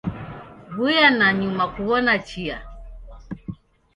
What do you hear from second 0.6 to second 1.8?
W'uya nanyuma